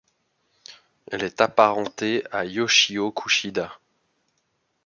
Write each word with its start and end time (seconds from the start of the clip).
Elle 1.11 1.21
est 1.23 1.41
apparentée 1.41 2.23
à 2.31 2.43
Yoshio 2.43 3.11
Kushida. 3.11 3.77